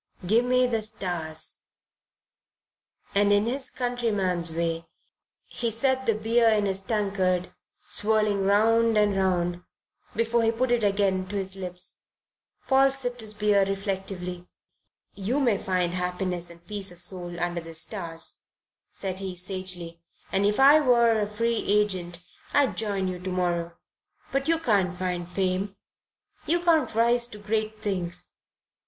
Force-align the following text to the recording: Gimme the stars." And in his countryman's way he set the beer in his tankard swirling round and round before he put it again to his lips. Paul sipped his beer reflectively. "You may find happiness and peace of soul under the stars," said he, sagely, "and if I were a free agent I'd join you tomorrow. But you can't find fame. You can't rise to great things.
Gimme 0.25 0.65
the 0.65 0.81
stars." 0.81 1.59
And 3.13 3.31
in 3.31 3.45
his 3.45 3.69
countryman's 3.69 4.51
way 4.51 4.87
he 5.45 5.69
set 5.69 6.07
the 6.07 6.15
beer 6.15 6.49
in 6.49 6.65
his 6.65 6.81
tankard 6.81 7.53
swirling 7.87 8.43
round 8.43 8.97
and 8.97 9.15
round 9.15 9.61
before 10.15 10.41
he 10.41 10.51
put 10.51 10.71
it 10.71 10.83
again 10.83 11.27
to 11.27 11.35
his 11.35 11.55
lips. 11.55 12.07
Paul 12.67 12.89
sipped 12.89 13.21
his 13.21 13.35
beer 13.35 13.63
reflectively. 13.63 14.47
"You 15.13 15.39
may 15.39 15.59
find 15.59 15.93
happiness 15.93 16.49
and 16.49 16.65
peace 16.65 16.91
of 16.91 16.99
soul 17.03 17.39
under 17.39 17.61
the 17.61 17.75
stars," 17.75 18.41
said 18.89 19.19
he, 19.19 19.35
sagely, 19.35 20.01
"and 20.31 20.47
if 20.47 20.59
I 20.59 20.79
were 20.79 21.19
a 21.19 21.27
free 21.27 21.57
agent 21.57 22.21
I'd 22.53 22.75
join 22.75 23.07
you 23.07 23.19
tomorrow. 23.19 23.77
But 24.31 24.47
you 24.47 24.57
can't 24.57 24.95
find 24.97 25.29
fame. 25.29 25.75
You 26.47 26.59
can't 26.61 26.95
rise 26.95 27.27
to 27.27 27.37
great 27.37 27.83
things. 27.83 28.31